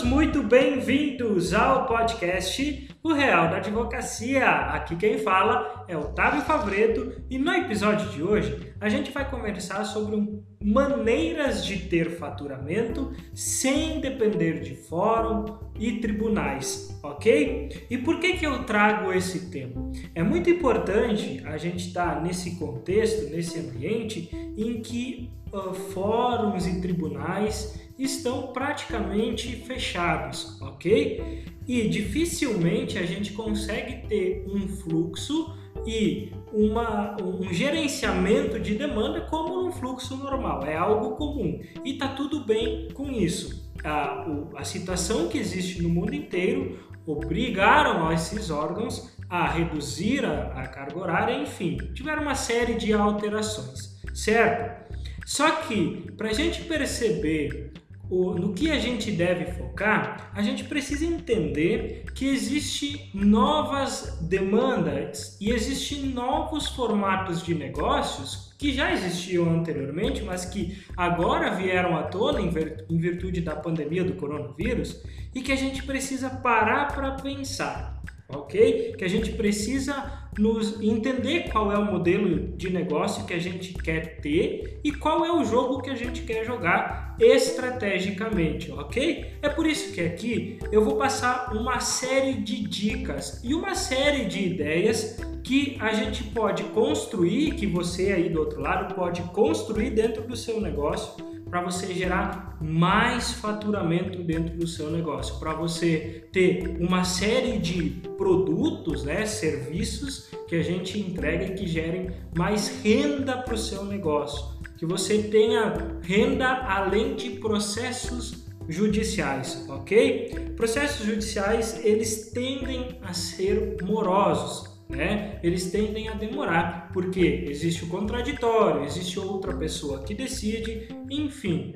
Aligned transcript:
muito 0.00 0.42
bem-vindos 0.42 1.52
ao 1.52 1.84
podcast 1.84 2.88
O 3.02 3.12
Real 3.12 3.50
da 3.50 3.58
Advocacia. 3.58 4.48
Aqui 4.48 4.96
quem 4.96 5.18
fala 5.18 5.84
é 5.86 5.94
Otávio 5.94 6.40
Favreto 6.40 7.22
e 7.28 7.36
no 7.36 7.52
episódio 7.52 8.08
de 8.08 8.22
hoje 8.22 8.72
a 8.80 8.88
gente 8.88 9.10
vai 9.10 9.28
conversar 9.28 9.84
sobre 9.84 10.42
maneiras 10.64 11.62
de 11.66 11.76
ter 11.76 12.12
faturamento 12.12 13.12
sem 13.34 14.00
depender 14.00 14.60
de 14.60 14.74
fórum 14.74 15.58
e 15.78 15.98
tribunais, 15.98 16.98
ok? 17.02 17.86
E 17.90 17.98
por 17.98 18.18
que 18.18 18.38
que 18.38 18.46
eu 18.46 18.64
trago 18.64 19.12
esse 19.12 19.50
tema? 19.50 19.92
É 20.14 20.22
muito 20.22 20.48
importante 20.48 21.42
a 21.44 21.58
gente 21.58 21.88
estar 21.88 22.22
nesse 22.22 22.56
contexto, 22.56 23.28
nesse 23.30 23.58
ambiente 23.58 24.30
em 24.56 24.80
que 24.80 25.30
uh, 25.52 25.74
fóruns 25.74 26.66
e 26.66 26.80
tribunais 26.80 27.81
estão 27.98 28.52
praticamente 28.52 29.56
fechados, 29.56 30.60
ok? 30.60 31.44
E 31.66 31.88
dificilmente 31.88 32.98
a 32.98 33.06
gente 33.06 33.32
consegue 33.32 34.06
ter 34.08 34.44
um 34.48 34.68
fluxo 34.68 35.54
e 35.86 36.32
uma, 36.52 37.16
um 37.20 37.52
gerenciamento 37.52 38.58
de 38.58 38.74
demanda 38.74 39.22
como 39.22 39.66
um 39.66 39.72
fluxo 39.72 40.16
normal, 40.16 40.64
é 40.64 40.76
algo 40.76 41.16
comum 41.16 41.60
e 41.84 41.94
tá 41.94 42.08
tudo 42.08 42.44
bem 42.44 42.88
com 42.92 43.10
isso. 43.10 43.70
A, 43.84 44.26
a 44.56 44.64
situação 44.64 45.28
que 45.28 45.38
existe 45.38 45.82
no 45.82 45.88
mundo 45.88 46.14
inteiro 46.14 46.78
obrigaram 47.06 48.12
esses 48.12 48.50
órgãos 48.50 49.12
a 49.28 49.48
reduzir 49.48 50.24
a, 50.24 50.52
a 50.52 50.66
carga 50.68 50.98
horária, 50.98 51.34
enfim, 51.40 51.78
tiveram 51.94 52.22
uma 52.22 52.34
série 52.34 52.74
de 52.74 52.92
alterações, 52.92 54.00
certo? 54.14 54.82
Só 55.24 55.50
que 55.62 56.12
para 56.16 56.28
a 56.28 56.32
gente 56.32 56.62
perceber 56.64 57.72
o, 58.12 58.34
no 58.34 58.52
que 58.52 58.70
a 58.70 58.78
gente 58.78 59.10
deve 59.10 59.46
focar, 59.52 60.30
a 60.34 60.42
gente 60.42 60.64
precisa 60.64 61.06
entender 61.06 62.04
que 62.14 62.28
existe 62.28 63.10
novas 63.14 64.18
demandas 64.20 65.38
e 65.40 65.50
existem 65.50 66.10
novos 66.10 66.68
formatos 66.68 67.42
de 67.42 67.54
negócios 67.54 68.52
que 68.58 68.74
já 68.74 68.92
existiam 68.92 69.48
anteriormente, 69.48 70.22
mas 70.22 70.44
que 70.44 70.84
agora 70.94 71.54
vieram 71.54 71.96
à 71.96 72.02
tona 72.02 72.38
em 72.42 72.98
virtude 72.98 73.40
da 73.40 73.56
pandemia 73.56 74.04
do 74.04 74.12
coronavírus 74.12 75.02
e 75.34 75.40
que 75.40 75.50
a 75.50 75.56
gente 75.56 75.82
precisa 75.82 76.28
parar 76.28 76.94
para 76.94 77.12
pensar 77.12 78.02
ok? 78.36 78.94
Que 78.96 79.04
a 79.04 79.08
gente 79.08 79.32
precisa 79.32 80.21
nos 80.38 80.80
entender 80.80 81.50
qual 81.50 81.70
é 81.70 81.78
o 81.78 81.84
modelo 81.84 82.56
de 82.56 82.70
negócio 82.70 83.26
que 83.26 83.34
a 83.34 83.38
gente 83.38 83.74
quer 83.74 84.20
ter 84.20 84.80
e 84.82 84.90
qual 84.90 85.24
é 85.24 85.32
o 85.32 85.44
jogo 85.44 85.82
que 85.82 85.90
a 85.90 85.94
gente 85.94 86.22
quer 86.22 86.44
jogar 86.44 87.14
estrategicamente, 87.20 88.70
ok? 88.72 89.26
É 89.42 89.48
por 89.48 89.66
isso 89.66 89.92
que 89.92 90.00
aqui 90.00 90.58
eu 90.70 90.82
vou 90.82 90.96
passar 90.96 91.54
uma 91.54 91.80
série 91.80 92.34
de 92.34 92.66
dicas 92.66 93.40
e 93.44 93.54
uma 93.54 93.74
série 93.74 94.24
de 94.24 94.42
ideias 94.42 95.18
que 95.44 95.76
a 95.80 95.92
gente 95.92 96.24
pode 96.24 96.64
construir, 96.64 97.54
que 97.54 97.66
você 97.66 98.12
aí 98.12 98.28
do 98.30 98.40
outro 98.40 98.60
lado 98.60 98.94
pode 98.94 99.20
construir 99.22 99.90
dentro 99.90 100.22
do 100.22 100.36
seu 100.36 100.60
negócio 100.60 101.32
para 101.52 101.60
você 101.60 101.92
gerar 101.92 102.56
mais 102.62 103.32
faturamento 103.32 104.22
dentro 104.22 104.56
do 104.56 104.66
seu 104.66 104.90
negócio, 104.90 105.38
para 105.38 105.52
você 105.52 106.26
ter 106.32 106.78
uma 106.80 107.04
série 107.04 107.58
de 107.58 108.00
produtos, 108.22 109.02
né, 109.02 109.26
serviços 109.26 110.30
que 110.46 110.54
a 110.54 110.62
gente 110.62 110.96
entrega 110.96 111.44
e 111.46 111.54
que 111.54 111.66
gerem 111.66 112.10
mais 112.36 112.80
renda 112.80 113.36
para 113.38 113.54
o 113.54 113.58
seu 113.58 113.84
negócio, 113.84 114.60
que 114.78 114.86
você 114.86 115.24
tenha 115.24 115.98
renda 116.02 116.46
além 116.46 117.16
de 117.16 117.30
processos 117.30 118.44
judiciais, 118.68 119.66
ok? 119.68 120.52
Processos 120.54 121.04
judiciais 121.04 121.84
eles 121.84 122.30
tendem 122.30 123.00
a 123.02 123.12
ser 123.12 123.78
morosos, 123.82 124.70
né, 124.88 125.40
eles 125.42 125.72
tendem 125.72 126.08
a 126.08 126.14
demorar, 126.14 126.90
porque 126.92 127.46
existe 127.48 127.82
o 127.82 127.88
contraditório, 127.88 128.84
existe 128.84 129.18
outra 129.18 129.52
pessoa 129.52 130.04
que 130.04 130.14
decide, 130.14 130.86
enfim. 131.10 131.74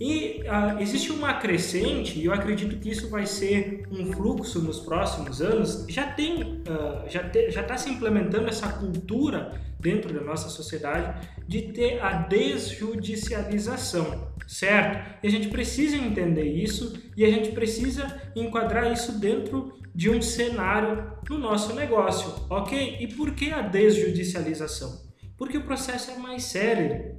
E 0.00 0.42
uh, 0.42 0.80
existe 0.80 1.10
uma 1.10 1.34
crescente, 1.34 2.18
e 2.18 2.26
eu 2.26 2.32
acredito 2.32 2.78
que 2.78 2.90
isso 2.90 3.08
vai 3.08 3.26
ser 3.26 3.84
um 3.90 4.12
fluxo 4.12 4.60
nos 4.60 4.80
próximos 4.80 5.42
anos. 5.42 5.84
Já 5.88 6.06
tem, 6.06 6.42
uh, 6.42 7.08
já 7.08 7.60
está 7.60 7.76
se 7.76 7.90
implementando 7.90 8.48
essa 8.48 8.68
cultura 8.68 9.60
dentro 9.78 10.12
da 10.12 10.20
nossa 10.20 10.48
sociedade 10.48 11.28
de 11.46 11.62
ter 11.72 12.02
a 12.02 12.22
desjudicialização, 12.22 14.32
certo? 14.46 15.18
E 15.22 15.28
a 15.28 15.30
gente 15.30 15.48
precisa 15.48 15.96
entender 15.96 16.44
isso 16.44 17.00
e 17.16 17.24
a 17.24 17.30
gente 17.30 17.52
precisa 17.52 18.20
enquadrar 18.34 18.92
isso 18.92 19.18
dentro 19.18 19.78
de 19.94 20.10
um 20.10 20.20
cenário 20.22 21.12
no 21.28 21.38
nosso 21.38 21.74
negócio, 21.74 22.34
ok? 22.48 22.96
E 23.00 23.08
por 23.08 23.32
que 23.32 23.50
a 23.50 23.60
desjudicialização? 23.62 25.06
Porque 25.36 25.58
o 25.58 25.64
processo 25.64 26.10
é 26.10 26.18
mais 26.18 26.44
sério, 26.44 27.18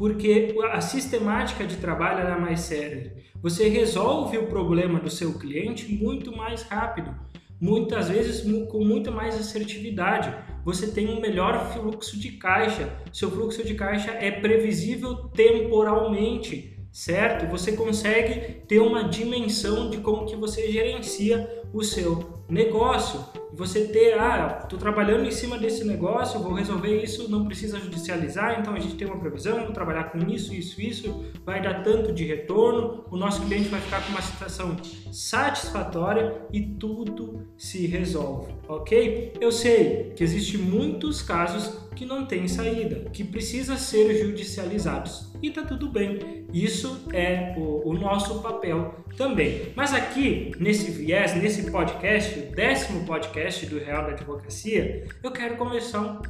porque 0.00 0.56
a 0.72 0.80
sistemática 0.80 1.66
de 1.66 1.76
trabalho 1.76 2.26
é 2.26 2.40
mais 2.40 2.60
séria. 2.60 3.14
Você 3.42 3.68
resolve 3.68 4.38
o 4.38 4.46
problema 4.46 4.98
do 4.98 5.10
seu 5.10 5.38
cliente 5.38 5.92
muito 5.92 6.34
mais 6.34 6.62
rápido, 6.62 7.14
muitas 7.60 8.08
vezes 8.08 8.40
com 8.70 8.82
muito 8.82 9.12
mais 9.12 9.38
assertividade. 9.38 10.34
Você 10.64 10.90
tem 10.90 11.06
um 11.06 11.20
melhor 11.20 11.70
fluxo 11.74 12.18
de 12.18 12.32
caixa, 12.32 12.90
seu 13.12 13.30
fluxo 13.30 13.62
de 13.62 13.74
caixa 13.74 14.12
é 14.12 14.30
previsível 14.30 15.16
temporalmente 15.34 16.78
certo? 16.90 17.46
Você 17.50 17.72
consegue 17.72 18.62
ter 18.66 18.80
uma 18.80 19.04
dimensão 19.04 19.90
de 19.90 19.98
como 19.98 20.24
que 20.24 20.34
você 20.34 20.72
gerencia 20.72 21.48
o 21.72 21.84
seu 21.84 22.42
negócio 22.48 23.20
você 23.52 23.86
ter, 23.86 24.18
ah, 24.18 24.60
estou 24.62 24.78
trabalhando 24.78 25.26
em 25.26 25.30
cima 25.30 25.58
desse 25.58 25.84
negócio, 25.84 26.40
vou 26.40 26.54
resolver 26.54 27.02
isso, 27.02 27.30
não 27.30 27.44
precisa 27.44 27.78
judicializar, 27.78 28.60
então 28.60 28.74
a 28.74 28.78
gente 28.78 28.94
tem 28.94 29.06
uma 29.06 29.18
previsão, 29.18 29.64
vou 29.64 29.72
trabalhar 29.72 30.04
com 30.04 30.18
isso, 30.30 30.54
isso, 30.54 30.80
isso, 30.80 31.24
vai 31.44 31.60
dar 31.60 31.82
tanto 31.82 32.12
de 32.12 32.24
retorno, 32.24 33.04
o 33.10 33.16
nosso 33.16 33.42
cliente 33.42 33.68
vai 33.68 33.80
ficar 33.80 34.04
com 34.04 34.12
uma 34.12 34.22
situação 34.22 34.76
satisfatória 35.12 36.42
e 36.52 36.60
tudo 36.62 37.46
se 37.56 37.86
resolve, 37.86 38.54
ok? 38.68 39.32
Eu 39.40 39.52
sei 39.52 40.12
que 40.14 40.22
existem 40.22 40.60
muitos 40.60 41.22
casos 41.22 41.90
que 41.94 42.06
não 42.06 42.24
tem 42.24 42.48
saída, 42.48 43.10
que 43.10 43.24
precisa 43.24 43.76
ser 43.76 44.14
judicializados 44.14 45.30
e 45.42 45.50
tá 45.50 45.62
tudo 45.62 45.88
bem. 45.88 46.46
Isso 46.52 47.06
é 47.12 47.54
o, 47.56 47.88
o 47.88 47.94
nosso 47.94 48.40
papel 48.42 48.94
também. 49.16 49.72
Mas 49.74 49.94
aqui 49.94 50.52
nesse 50.58 50.90
viés, 50.90 51.34
nesse 51.34 51.70
podcast, 51.70 52.38
o 52.38 52.54
décimo 52.54 53.04
podcast 53.04 53.39
podcast 53.40 53.66
do 53.66 53.78
Real 53.78 54.02
da 54.02 54.10
Advocacia, 54.10 55.08
eu 55.22 55.30
quero 55.30 55.56
começar 55.56 56.20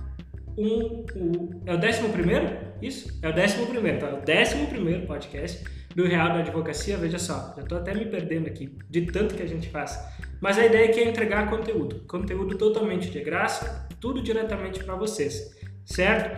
um, 0.56 1.04
um, 1.16 1.60
é 1.66 1.74
o 1.74 1.76
décimo 1.76 2.10
primeiro? 2.10 2.56
Isso? 2.80 3.18
É 3.20 3.28
o 3.28 3.34
décimo 3.34 3.66
primeiro, 3.66 3.98
tá? 3.98 4.14
O 4.14 4.20
décimo 4.20 4.68
primeiro 4.68 5.06
podcast 5.08 5.64
do 5.94 6.06
Real 6.06 6.28
da 6.28 6.38
Advocacia. 6.38 6.96
Veja 6.96 7.18
só, 7.18 7.52
já 7.56 7.62
estou 7.62 7.78
até 7.78 7.92
me 7.94 8.06
perdendo 8.06 8.46
aqui 8.46 8.78
de 8.88 9.06
tanto 9.06 9.34
que 9.34 9.42
a 9.42 9.46
gente 9.46 9.68
faz. 9.70 9.98
Mas 10.40 10.56
a 10.56 10.64
ideia 10.64 10.88
aqui 10.88 11.00
é 11.00 11.08
entregar 11.08 11.50
conteúdo, 11.50 12.04
conteúdo 12.06 12.56
totalmente 12.56 13.10
de 13.10 13.20
graça, 13.20 13.88
tudo 13.98 14.22
diretamente 14.22 14.84
para 14.84 14.94
vocês, 14.94 15.56
certo? 15.84 16.30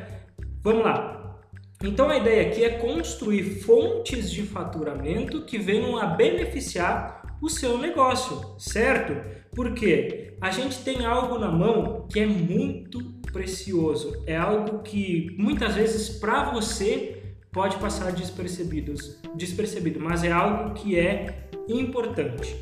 Vamos 0.62 0.84
lá. 0.84 1.38
Então 1.84 2.08
a 2.08 2.16
ideia 2.16 2.48
aqui 2.48 2.64
é 2.64 2.78
construir 2.78 3.60
fontes 3.60 4.30
de 4.30 4.42
faturamento 4.44 5.44
que 5.44 5.58
venham 5.58 5.98
a 5.98 6.06
beneficiar 6.06 7.21
o 7.42 7.50
seu 7.50 7.76
negócio, 7.76 8.54
certo? 8.56 9.14
Porque 9.52 10.34
a 10.40 10.52
gente 10.52 10.78
tem 10.84 11.04
algo 11.04 11.38
na 11.38 11.50
mão 11.50 12.06
que 12.08 12.20
é 12.20 12.26
muito 12.26 13.02
precioso, 13.32 14.22
é 14.26 14.36
algo 14.36 14.78
que 14.82 15.34
muitas 15.36 15.74
vezes 15.74 16.08
para 16.08 16.52
você 16.52 17.20
pode 17.50 17.76
passar 17.78 18.12
despercebido, 18.12 18.94
despercebido, 19.34 19.98
mas 19.98 20.22
é 20.22 20.30
algo 20.30 20.72
que 20.74 20.96
é 20.96 21.48
importante. 21.68 22.56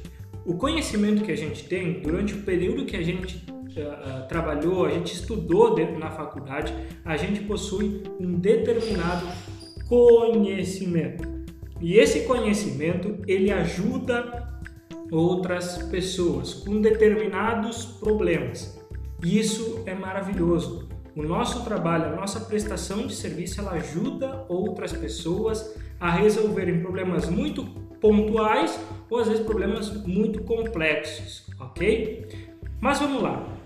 O 0.46 0.54
conhecimento 0.54 1.22
que 1.22 1.30
a 1.30 1.36
gente 1.36 1.64
tem 1.64 2.00
durante 2.00 2.32
o 2.32 2.42
período 2.42 2.86
que 2.86 2.96
a 2.96 3.02
gente 3.02 3.44
uh, 3.46 4.26
trabalhou, 4.28 4.86
a 4.86 4.90
gente 4.90 5.12
estudou 5.12 5.74
dentro 5.74 5.98
na 5.98 6.10
faculdade, 6.10 6.74
a 7.04 7.16
gente 7.18 7.40
possui 7.42 8.02
um 8.18 8.32
determinado 8.38 9.26
conhecimento. 9.86 11.28
E 11.80 11.98
esse 11.98 12.20
conhecimento 12.20 13.18
ele 13.26 13.50
ajuda 13.50 14.49
outras 15.10 15.78
pessoas 15.84 16.54
com 16.54 16.80
determinados 16.80 17.84
problemas. 17.84 18.78
Isso 19.22 19.82
é 19.86 19.94
maravilhoso. 19.94 20.88
O 21.14 21.22
nosso 21.22 21.64
trabalho, 21.64 22.06
a 22.06 22.16
nossa 22.16 22.40
prestação 22.40 23.06
de 23.06 23.14
serviço, 23.14 23.60
ela 23.60 23.72
ajuda 23.72 24.46
outras 24.48 24.92
pessoas 24.92 25.76
a 25.98 26.10
resolverem 26.10 26.80
problemas 26.80 27.28
muito 27.28 27.64
pontuais 28.00 28.80
ou 29.10 29.18
às 29.18 29.28
vezes 29.28 29.44
problemas 29.44 29.90
muito 30.06 30.42
complexos, 30.44 31.46
ok? 31.58 32.28
Mas 32.80 33.00
vamos 33.00 33.22
lá. 33.22 33.59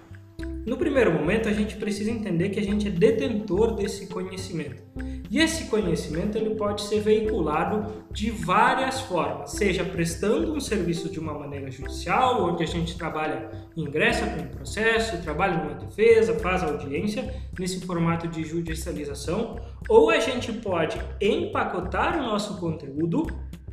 No 0.67 0.79
primeiro 0.79 1.13
momento, 1.13 1.49
a 1.49 1.53
gente 1.53 1.77
precisa 1.77 2.11
entender 2.11 2.49
que 2.49 2.59
a 2.59 2.63
gente 2.63 2.89
é 2.89 2.91
detentor 2.91 3.75
desse 3.75 4.07
conhecimento. 4.07 4.83
E 5.31 5.41
esse 5.41 5.65
conhecimento 5.65 6.39
ele 6.39 6.55
pode 6.55 6.83
ser 6.83 7.01
veiculado 7.01 8.05
de 8.11 8.31
várias 8.31 9.01
formas, 9.01 9.51
seja 9.51 9.85
prestando 9.85 10.55
um 10.55 10.61
serviço 10.61 11.11
de 11.11 11.19
uma 11.19 11.37
maneira 11.37 11.71
judicial, 11.71 12.45
onde 12.45 12.63
a 12.63 12.67
gente 12.67 12.97
trabalha, 12.97 13.51
ingressa 13.77 14.27
com 14.27 14.43
o 14.43 14.49
processo, 14.49 15.21
trabalha 15.23 15.57
numa 15.57 15.75
defesa, 15.75 16.39
faz 16.39 16.63
audiência 16.63 17.35
nesse 17.59 17.85
formato 17.85 18.29
de 18.29 18.45
judicialização, 18.45 19.59
ou 19.89 20.09
a 20.09 20.21
gente 20.21 20.53
pode 20.53 20.99
empacotar 21.21 22.19
o 22.19 22.23
nosso 22.23 22.59
conteúdo 22.59 23.27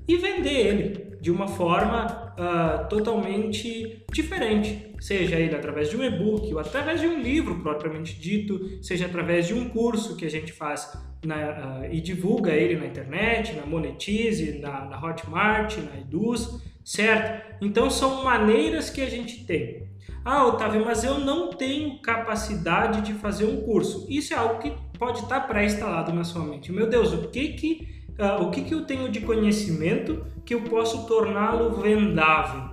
e 0.08 0.18
vender 0.18 0.50
ele 0.50 1.12
de 1.22 1.30
uma 1.30 1.48
forma 1.48 2.34
uh, 2.34 2.90
totalmente 2.90 4.04
diferente, 4.12 4.94
seja 5.00 5.36
ele 5.36 5.56
através 5.56 5.90
de 5.90 5.96
um 5.96 6.04
e-book 6.04 6.52
ou 6.52 6.60
através 6.60 7.00
de 7.00 7.08
um 7.08 7.22
livro 7.22 7.60
propriamente 7.60 8.20
dito, 8.20 8.84
seja 8.84 9.06
através 9.06 9.48
de 9.48 9.54
um 9.54 9.70
curso 9.70 10.18
que 10.18 10.26
a 10.26 10.30
gente 10.30 10.52
faz 10.52 10.92
na, 11.24 11.82
uh, 11.82 11.94
e 11.94 12.02
divulga 12.02 12.52
ele 12.52 12.76
na 12.76 12.88
internet, 12.88 13.54
na 13.54 13.68
Monetize, 13.68 14.60
na, 14.60 14.86
na 14.86 15.00
Hotmart, 15.00 15.78
na 15.78 16.00
Eduz, 16.00 16.50
certo? 16.84 17.56
Então 17.62 17.90
são 17.90 18.24
maneiras 18.24 18.90
que 18.90 19.02
a 19.02 19.10
gente 19.10 19.46
tem. 19.46 19.92
Ah, 20.26 20.46
Otávio, 20.46 20.84
mas 20.86 21.04
eu 21.04 21.20
não 21.20 21.50
tenho 21.50 22.00
capacidade 22.00 23.02
de 23.02 23.14
fazer 23.14 23.46
um 23.46 23.62
curso. 23.62 24.06
Isso 24.10 24.34
é 24.34 24.38
algo 24.38 24.60
que 24.60 24.72
pode 24.98 25.20
estar 25.20 25.42
pré-instalado 25.42 26.14
na 26.14 26.24
sua 26.24 26.44
mente. 26.44 26.72
Meu 26.72 26.88
Deus, 26.88 27.12
o 27.12 27.30
que 27.30 27.50
que 27.54 28.01
uh, 28.20 28.44
o 28.44 28.52
que, 28.52 28.62
que 28.62 28.74
eu 28.74 28.86
tenho 28.86 29.10
de 29.10 29.22
conhecimento 29.22 30.26
que 30.46 30.54
eu 30.54 30.62
posso 30.64 31.06
torná-lo 31.08 31.82
vendável, 31.82 32.70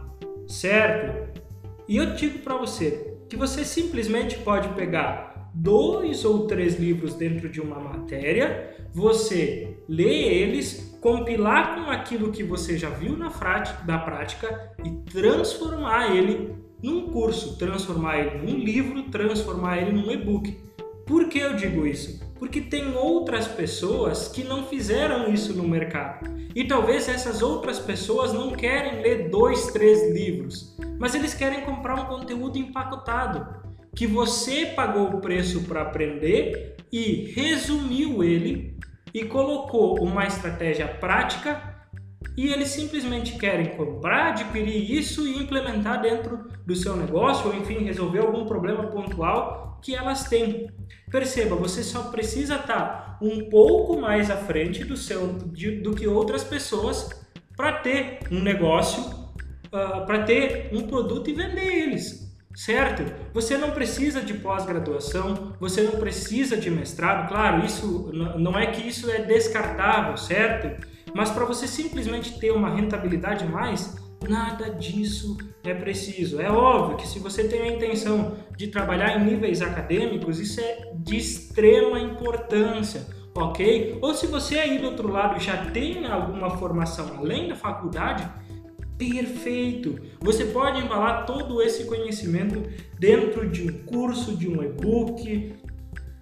certo? 0.46 1.40
E 1.86 1.96
eu 1.96 2.14
digo 2.14 2.40
para 2.40 2.56
você 2.56 3.16
que 3.28 3.36
você 3.36 3.64
simplesmente 3.64 4.38
pode 4.38 4.68
pegar 4.70 5.50
dois 5.54 6.24
ou 6.24 6.46
três 6.46 6.78
livros 6.78 7.14
dentro 7.14 7.48
de 7.48 7.60
uma 7.60 7.78
matéria, 7.78 8.76
você 8.92 9.76
lê 9.88 10.24
eles, 10.24 10.96
compilar 11.00 11.74
com 11.74 11.90
aquilo 11.90 12.30
que 12.30 12.42
você 12.42 12.76
já 12.76 12.90
viu 12.90 13.16
na, 13.16 13.30
prática 13.30 14.72
e 14.84 14.90
transformar 15.10 16.14
ele 16.14 16.54
num 16.82 17.08
curso, 17.08 17.56
transformar 17.58 18.18
ele 18.18 18.38
num 18.38 18.58
livro, 18.58 19.02
transformar 19.04 19.78
ele 19.78 19.92
num 19.92 20.10
e-book. 20.10 20.56
Por 21.06 21.28
que 21.28 21.38
eu 21.38 21.54
digo 21.54 21.86
isso? 21.86 22.20
Porque 22.38 22.60
tem 22.60 22.96
outras 22.96 23.48
pessoas 23.48 24.28
que 24.28 24.44
não 24.44 24.66
fizeram 24.66 25.32
isso 25.32 25.52
no 25.54 25.66
mercado. 25.66 26.28
E 26.54 26.64
talvez 26.64 27.08
essas 27.08 27.42
outras 27.42 27.78
pessoas 27.78 28.32
não 28.32 28.52
querem 28.52 29.02
ler 29.02 29.28
dois, 29.28 29.66
três 29.68 30.12
livros, 30.12 30.76
mas 30.98 31.14
eles 31.14 31.34
querem 31.34 31.62
comprar 31.62 31.94
um 31.94 32.06
conteúdo 32.06 32.58
empacotado, 32.58 33.46
que 33.94 34.06
você 34.06 34.66
pagou 34.66 35.08
o 35.08 35.20
preço 35.20 35.62
para 35.62 35.82
aprender 35.82 36.76
e 36.92 37.32
resumiu 37.34 38.22
ele 38.22 38.76
e 39.12 39.24
colocou 39.24 39.98
uma 40.02 40.26
estratégia 40.26 40.86
prática 40.86 41.76
e 42.36 42.52
eles 42.52 42.68
simplesmente 42.68 43.36
querem 43.36 43.76
comprar, 43.76 44.28
adquirir 44.28 44.90
isso 44.90 45.26
e 45.26 45.38
implementar 45.38 46.00
dentro 46.00 46.48
do 46.64 46.74
seu 46.76 46.96
negócio 46.96 47.48
ou 47.48 47.56
enfim 47.56 47.84
resolver 47.84 48.20
algum 48.20 48.46
problema 48.46 48.86
pontual 48.86 49.67
que 49.82 49.94
elas 49.94 50.24
têm. 50.24 50.70
Perceba, 51.10 51.56
você 51.56 51.82
só 51.82 52.04
precisa 52.04 52.56
estar 52.56 53.18
um 53.20 53.48
pouco 53.48 54.00
mais 54.00 54.30
à 54.30 54.36
frente 54.36 54.84
do 54.84 54.96
seu 54.96 55.38
de, 55.46 55.80
do 55.80 55.94
que 55.94 56.06
outras 56.06 56.44
pessoas 56.44 57.10
para 57.56 57.72
ter 57.72 58.20
um 58.30 58.40
negócio, 58.40 59.02
uh, 59.02 60.06
para 60.06 60.22
ter 60.22 60.70
um 60.72 60.82
produto 60.86 61.30
e 61.30 61.34
vender 61.34 61.66
eles. 61.66 62.28
Certo? 62.54 63.04
Você 63.32 63.56
não 63.56 63.70
precisa 63.70 64.20
de 64.20 64.34
pós-graduação, 64.34 65.54
você 65.60 65.82
não 65.82 65.92
precisa 65.92 66.56
de 66.56 66.70
mestrado, 66.70 67.28
claro, 67.28 67.64
isso 67.64 68.10
não 68.12 68.58
é 68.58 68.66
que 68.66 68.86
isso 68.88 69.08
é 69.08 69.22
descartável, 69.22 70.16
certo? 70.16 70.84
Mas 71.14 71.30
para 71.30 71.44
você 71.44 71.68
simplesmente 71.68 72.38
ter 72.40 72.50
uma 72.50 72.68
rentabilidade 72.68 73.46
mais, 73.46 73.96
nada 74.26 74.70
disso 74.70 75.36
é 75.62 75.74
preciso. 75.74 76.40
É 76.40 76.50
óbvio 76.50 76.96
que 76.96 77.06
se 77.06 77.18
você 77.18 77.46
tem 77.46 77.62
a 77.62 77.72
intenção 77.72 78.36
de 78.56 78.68
trabalhar 78.68 79.16
em 79.16 79.24
níveis 79.24 79.62
acadêmicos, 79.62 80.40
isso 80.40 80.60
é 80.60 80.92
de 80.94 81.16
extrema 81.16 82.00
importância, 82.00 83.06
ok? 83.34 83.98
Ou 84.00 84.14
se 84.14 84.26
você 84.26 84.58
aí 84.58 84.78
do 84.78 84.86
outro 84.86 85.08
lado 85.08 85.38
já 85.38 85.56
tem 85.66 86.06
alguma 86.06 86.50
formação 86.50 87.18
além 87.18 87.48
da 87.48 87.54
faculdade, 87.54 88.28
perfeito! 88.96 89.98
Você 90.20 90.46
pode 90.46 90.80
embalar 90.80 91.24
todo 91.24 91.62
esse 91.62 91.84
conhecimento 91.84 92.62
dentro 92.98 93.48
de 93.48 93.70
um 93.70 93.84
curso, 93.84 94.36
de 94.36 94.48
um 94.48 94.62
e-book, 94.62 95.54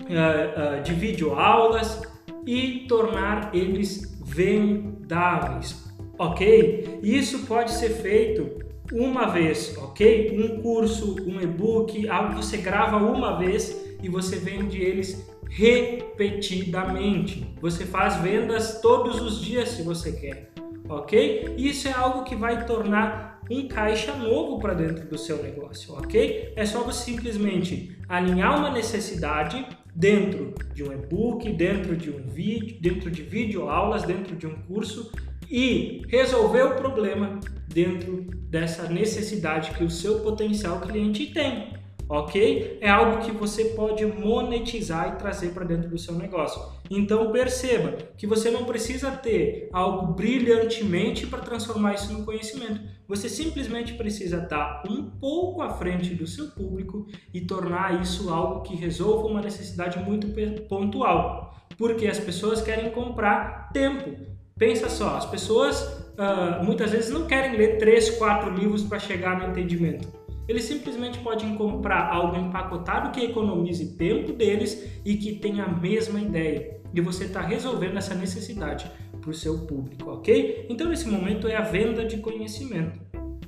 uh, 0.02 0.78
uh, 0.78 0.82
de 0.82 0.92
videoaulas 0.92 2.02
e 2.46 2.86
tornar 2.86 3.54
eles 3.54 4.16
vendáveis, 4.24 5.85
ok? 6.18 7.00
Isso 7.02 7.46
pode 7.46 7.72
ser 7.72 7.90
feito 7.90 8.64
uma 8.92 9.26
vez, 9.26 9.76
ok? 9.78 10.38
Um 10.38 10.60
curso, 10.62 11.16
um 11.26 11.40
e-book, 11.40 12.08
algo 12.08 12.30
que 12.30 12.36
você 12.36 12.56
grava 12.58 12.96
uma 12.96 13.36
vez 13.38 13.84
e 14.02 14.08
você 14.08 14.36
vende 14.36 14.80
eles 14.80 15.28
repetidamente. 15.48 17.46
Você 17.60 17.84
faz 17.84 18.16
vendas 18.16 18.80
todos 18.80 19.20
os 19.20 19.40
dias 19.40 19.70
se 19.70 19.82
você 19.82 20.12
quer, 20.12 20.50
ok? 20.88 21.54
Isso 21.56 21.88
é 21.88 21.92
algo 21.92 22.24
que 22.24 22.36
vai 22.36 22.66
tornar 22.66 23.40
um 23.50 23.68
caixa 23.68 24.14
novo 24.14 24.58
para 24.58 24.74
dentro 24.74 25.06
do 25.06 25.16
seu 25.16 25.42
negócio, 25.42 25.94
ok? 25.94 26.52
É 26.56 26.66
só 26.66 26.80
você 26.80 27.12
simplesmente 27.12 27.96
alinhar 28.08 28.58
uma 28.58 28.70
necessidade 28.70 29.64
dentro 29.94 30.52
de 30.74 30.82
um 30.82 30.92
e-book, 30.92 31.50
dentro 31.52 31.96
de 31.96 32.10
um 32.10 32.26
vídeo, 32.26 32.76
dentro 32.80 33.10
de 33.10 33.22
videoaulas, 33.22 34.02
dentro 34.02 34.36
de 34.36 34.46
um 34.46 34.54
curso 34.62 35.12
e 35.50 36.02
resolver 36.08 36.62
o 36.62 36.74
problema 36.76 37.40
dentro 37.68 38.22
dessa 38.48 38.88
necessidade 38.88 39.72
que 39.72 39.84
o 39.84 39.90
seu 39.90 40.20
potencial 40.20 40.80
cliente 40.80 41.26
tem 41.26 41.76
ok? 42.08 42.78
É 42.80 42.88
algo 42.88 43.24
que 43.24 43.32
você 43.32 43.66
pode 43.66 44.04
monetizar 44.06 45.12
e 45.12 45.16
trazer 45.16 45.50
para 45.50 45.64
dentro 45.64 45.88
do 45.88 45.98
seu 45.98 46.14
negócio. 46.14 46.60
Então 46.90 47.32
perceba 47.32 47.96
que 48.16 48.26
você 48.26 48.50
não 48.50 48.64
precisa 48.64 49.10
ter 49.10 49.68
algo 49.72 50.14
brilhantemente 50.14 51.26
para 51.26 51.40
transformar 51.40 51.94
isso 51.94 52.12
no 52.12 52.24
conhecimento. 52.24 52.80
Você 53.08 53.28
simplesmente 53.28 53.94
precisa 53.94 54.38
estar 54.38 54.82
um 54.88 55.10
pouco 55.10 55.62
à 55.62 55.70
frente 55.70 56.14
do 56.14 56.26
seu 56.26 56.48
público 56.50 57.06
e 57.34 57.40
tornar 57.40 58.00
isso 58.00 58.32
algo 58.32 58.62
que 58.62 58.76
resolva 58.76 59.26
uma 59.26 59.40
necessidade 59.40 59.98
muito 59.98 60.28
pontual. 60.68 61.54
Porque 61.76 62.06
as 62.06 62.18
pessoas 62.18 62.62
querem 62.62 62.90
comprar 62.90 63.70
tempo. 63.72 64.35
Pensa 64.58 64.88
só, 64.88 65.16
as 65.16 65.26
pessoas 65.26 65.82
uh, 65.82 66.64
muitas 66.64 66.90
vezes 66.90 67.10
não 67.10 67.26
querem 67.26 67.56
ler 67.56 67.78
três, 67.78 68.10
quatro 68.10 68.50
livros 68.50 68.82
para 68.82 68.98
chegar 68.98 69.38
no 69.38 69.50
entendimento 69.50 70.08
eles 70.48 70.64
simplesmente 70.64 71.18
podem 71.18 71.56
comprar 71.56 72.08
algo 72.12 72.36
empacotado 72.36 73.10
que 73.10 73.24
economize 73.24 73.96
tempo 73.96 74.32
deles 74.32 75.00
e 75.04 75.16
que 75.16 75.34
tenha 75.34 75.64
a 75.64 75.68
mesma 75.68 76.20
ideia. 76.20 76.76
E 76.94 77.00
você 77.00 77.24
está 77.24 77.40
resolvendo 77.40 77.96
essa 77.96 78.14
necessidade 78.14 78.90
para 79.20 79.30
o 79.30 79.34
seu 79.34 79.66
público, 79.66 80.10
ok? 80.10 80.66
Então, 80.68 80.88
nesse 80.88 81.08
momento 81.08 81.48
é 81.48 81.56
a 81.56 81.62
venda 81.62 82.04
de 82.04 82.18
conhecimento, 82.18 83.00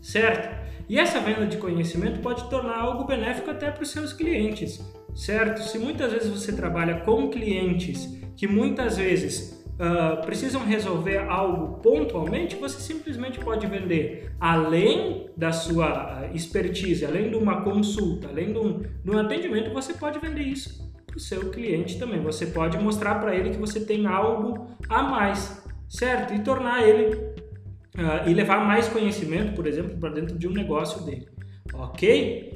certo? 0.03 0.59
E 0.89 0.99
essa 0.99 1.21
venda 1.21 1.47
de 1.47 1.57
conhecimento 1.57 2.21
pode 2.21 2.49
tornar 2.51 2.81
algo 2.81 3.05
benéfico 3.05 3.51
até 3.51 3.71
para 3.71 3.83
os 3.83 3.91
seus 3.91 4.13
clientes, 4.13 4.81
certo? 5.15 5.63
Se 5.63 5.79
muitas 5.79 6.13
vezes 6.13 6.29
você 6.29 6.53
trabalha 6.53 7.01
com 7.01 7.29
clientes 7.29 8.09
que 8.37 8.47
muitas 8.47 8.97
vezes 8.97 9.65
uh, 9.79 10.21
precisam 10.25 10.65
resolver 10.65 11.19
algo 11.19 11.81
pontualmente, 11.81 12.57
você 12.57 12.81
simplesmente 12.81 13.39
pode 13.39 13.67
vender 13.67 14.33
além 14.41 15.31
da 15.37 15.53
sua 15.53 16.29
expertise, 16.35 17.05
além 17.05 17.31
de 17.31 17.37
uma 17.37 17.63
consulta, 17.63 18.29
além 18.29 18.53
de 18.53 18.59
um, 18.59 18.81
de 18.81 19.11
um 19.11 19.19
atendimento, 19.19 19.73
você 19.73 19.95
pode 19.95 20.19
vender 20.19 20.43
isso 20.43 20.89
para 21.07 21.17
o 21.17 21.21
seu 21.21 21.51
cliente 21.51 21.99
também. 21.99 22.21
Você 22.21 22.47
pode 22.47 22.77
mostrar 22.79 23.17
para 23.17 23.35
ele 23.35 23.51
que 23.51 23.59
você 23.59 23.81
tem 23.81 24.07
algo 24.07 24.69
a 24.89 25.03
mais, 25.03 25.65
certo? 25.89 26.35
E 26.35 26.41
tornar 26.41 26.87
ele 26.87 27.15
uh, 27.15 28.29
e 28.29 28.35
levar 28.35 28.67
mais 28.67 28.89
conhecimento, 28.89 29.55
por 29.55 29.67
exemplo, 29.67 29.97
para 29.99 30.11
dentro 30.11 30.39
de 30.39 30.49
um 30.49 30.53
negócio 30.53 31.05
dele, 31.05 31.29
ok? 31.73 32.55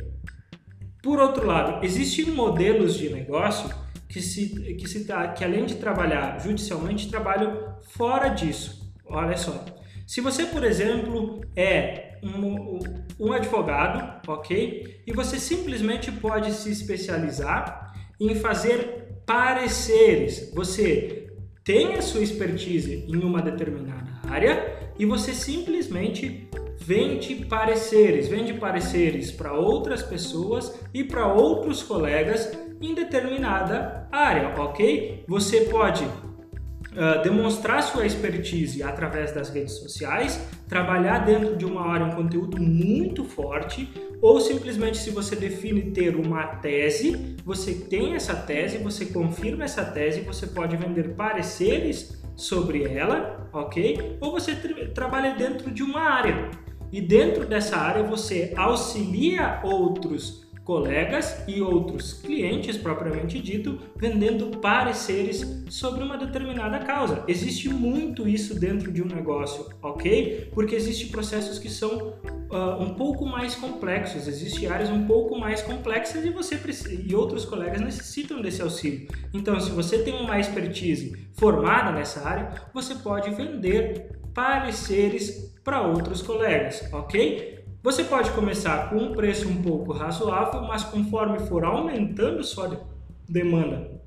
Por 1.02 1.19
outro 1.19 1.47
lado, 1.47 1.85
existem 1.85 2.26
modelos 2.26 2.95
de 2.95 3.09
negócio 3.09 3.82
que, 4.12 4.21
se, 4.21 4.75
que, 4.75 4.87
se, 4.87 5.07
que 5.37 5.45
além 5.45 5.64
de 5.64 5.76
trabalhar 5.76 6.38
judicialmente, 6.38 7.09
trabalham 7.09 7.76
fora 7.88 8.28
disso. 8.28 8.92
Olha 9.07 9.37
só. 9.37 9.64
Se 10.07 10.21
você, 10.21 10.45
por 10.45 10.62
exemplo, 10.62 11.40
é 11.57 12.19
um, 12.23 12.78
um 13.19 13.33
advogado, 13.33 14.21
ok? 14.28 15.02
E 15.07 15.12
você 15.12 15.38
simplesmente 15.38 16.12
pode 16.12 16.52
se 16.52 16.71
especializar 16.71 17.95
em 18.21 18.35
fazer 18.35 19.23
pareceres. 19.25 20.52
Você 20.54 21.28
tem 21.64 21.95
a 21.95 22.02
sua 22.02 22.23
expertise 22.23 23.07
em 23.09 23.16
uma 23.16 23.40
determinada 23.40 24.11
área 24.28 24.92
e 24.99 25.07
você 25.07 25.33
simplesmente 25.33 26.50
vende 26.78 27.35
pareceres, 27.47 28.28
vende 28.28 28.54
pareceres 28.54 29.31
para 29.31 29.54
outras 29.54 30.02
pessoas 30.02 30.78
e 30.92 31.02
para 31.02 31.33
outros 31.33 31.83
colegas 31.83 32.52
em 32.83 32.95
determinada 32.95 34.09
área, 34.11 34.55
ok? 34.61 35.25
Você 35.29 35.62
pode 35.62 36.05
uh, 36.05 37.23
demonstrar 37.23 37.83
sua 37.83 38.05
expertise 38.07 38.83
através 38.83 39.33
das 39.33 39.51
redes 39.51 39.75
sociais, 39.75 40.47
trabalhar 40.69 41.21
dentro 41.21 41.57
de 41.57 41.65
uma 41.65 41.87
área 41.87 42.07
um 42.07 42.11
conteúdo 42.11 42.61
muito 42.61 43.25
forte, 43.25 43.89
ou 44.21 44.41
simplesmente 44.41 44.99
se 44.99 45.11
você 45.11 45.35
define 45.35 45.91
ter 45.93 46.17
uma 46.17 46.47
tese, 46.57 47.37
você 47.45 47.75
tem 47.75 48.15
essa 48.15 48.35
tese, 48.35 48.79
você 48.79 49.07
confirma 49.07 49.65
essa 49.65 49.85
tese, 49.85 50.21
você 50.21 50.47
pode 50.47 50.77
vender 50.77 51.15
pareceres 51.15 52.23
sobre 52.37 52.85
ela, 52.85 53.49
ok? 53.53 54.17
Ou 54.21 54.33
você 54.33 54.55
tra 54.55 54.89
trabalha 54.89 55.35
dentro 55.35 55.71
de 55.71 55.83
uma 55.83 56.01
área. 56.01 56.51
E 56.91 57.01
dentro 57.01 57.47
dessa 57.47 57.77
área 57.79 58.03
você 58.03 58.53
auxilia 58.57 59.61
outros 59.62 60.42
colegas 60.64 61.42
e 61.49 61.61
outros 61.61 62.12
clientes, 62.14 62.76
propriamente 62.76 63.40
dito, 63.40 63.78
vendendo 63.97 64.59
pareceres 64.59 65.64
sobre 65.69 66.04
uma 66.04 66.16
determinada 66.16 66.78
causa. 66.78 67.25
Existe 67.26 67.69
muito 67.69 68.28
isso 68.28 68.59
dentro 68.59 68.92
de 68.92 69.02
um 69.02 69.07
negócio, 69.07 69.66
ok? 69.83 70.49
Porque 70.52 70.75
existem 70.75 71.09
processos 71.09 71.59
que 71.59 71.69
são 71.69 72.14
uh, 72.50 72.81
um 72.81 72.95
pouco 72.95 73.26
mais 73.26 73.54
complexos, 73.54 74.28
existem 74.28 74.69
áreas 74.69 74.90
um 74.90 75.07
pouco 75.07 75.38
mais 75.38 75.62
complexas 75.62 76.25
e 76.25 76.31
você 76.31 76.61
e 77.07 77.14
outros 77.14 77.45
colegas 77.45 77.81
necessitam 77.81 78.40
desse 78.40 78.62
auxílio. 78.62 79.09
Então, 79.35 79.59
se 79.59 79.71
você 79.71 79.99
tem 79.99 80.14
uma 80.14 80.38
expertise 80.38 81.28
formada 81.33 81.90
nessa 81.92 82.26
área, 82.26 82.52
você 82.73 82.95
pode 82.95 83.31
vender 83.31 84.11
pareceres 84.33 85.52
para 85.64 85.83
outros 85.83 86.23
colegas, 86.23 86.83
ok? 86.92 87.62
Você 87.83 88.05
pode 88.05 88.31
começar 88.31 88.89
com 88.89 88.97
um 88.97 89.12
preço 89.12 89.49
um 89.49 89.61
pouco 89.61 89.93
razoável, 89.93 90.62
mas 90.62 90.85
conforme 90.85 91.41
for 91.41 91.65
aumentando 91.65 92.45
sua 92.45 92.81
demanda 93.29 94.01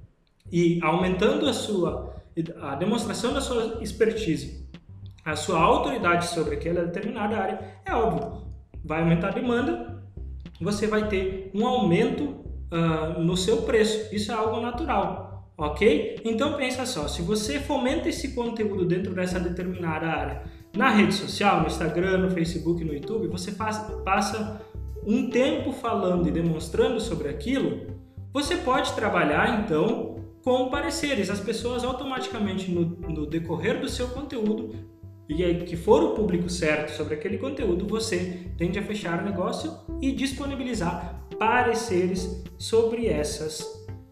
e 0.49 0.79
aumentando 0.81 1.45
a 1.45 1.53
sua 1.53 2.15
a 2.61 2.75
demonstração 2.75 3.33
da 3.33 3.41
sua 3.41 3.81
expertise, 3.81 4.65
a 5.25 5.35
sua 5.35 5.59
autoridade 5.59 6.27
sobre 6.27 6.55
aquela 6.55 6.85
determinada 6.85 7.37
área, 7.37 7.59
é 7.85 7.93
óbvio, 7.93 8.45
vai 8.83 9.01
aumentar 9.01 9.29
a 9.29 9.31
demanda, 9.31 10.01
você 10.59 10.87
vai 10.87 11.07
ter 11.09 11.51
um 11.53 11.65
aumento 11.65 12.23
uh, 12.71 13.19
no 13.19 13.35
seu 13.35 13.61
preço. 13.63 14.13
Isso 14.13 14.31
é 14.31 14.35
algo 14.35 14.59
natural, 14.61 15.49
ok? 15.57 16.21
Então 16.23 16.53
pensa 16.53 16.85
só, 16.85 17.07
se 17.07 17.21
você 17.21 17.59
fomenta 17.59 18.07
esse 18.07 18.33
conteúdo 18.33 18.85
dentro 18.85 19.13
dessa 19.13 19.39
determinada 19.39 20.07
área 20.07 20.43
na 20.75 20.89
rede 20.89 21.13
social, 21.13 21.61
no 21.61 21.67
Instagram, 21.67 22.19
no 22.19 22.31
Facebook, 22.31 22.83
no 22.83 22.93
YouTube, 22.93 23.27
você 23.27 23.51
passa 23.51 24.61
um 25.05 25.29
tempo 25.29 25.71
falando 25.71 26.27
e 26.27 26.31
demonstrando 26.31 26.99
sobre 26.99 27.29
aquilo, 27.29 27.95
você 28.33 28.57
pode 28.57 28.93
trabalhar 28.93 29.63
então 29.63 30.15
com 30.43 30.69
pareceres. 30.69 31.29
As 31.29 31.39
pessoas 31.39 31.83
automaticamente 31.83 32.71
no, 32.71 32.85
no 32.85 33.25
decorrer 33.25 33.79
do 33.79 33.87
seu 33.87 34.07
conteúdo 34.09 34.71
e 35.27 35.43
aí 35.43 35.63
que 35.63 35.75
for 35.75 36.03
o 36.03 36.09
público 36.13 36.49
certo 36.49 36.91
sobre 36.91 37.15
aquele 37.15 37.37
conteúdo, 37.37 37.87
você 37.87 38.47
tende 38.57 38.77
a 38.77 38.83
fechar 38.83 39.21
o 39.21 39.25
negócio 39.25 39.73
e 40.01 40.11
disponibilizar 40.11 41.25
pareceres 41.39 42.43
sobre 42.57 43.07
essas 43.07 43.65